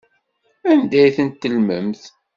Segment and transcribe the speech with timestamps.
[0.71, 2.03] Anda ay ten-tellmemt?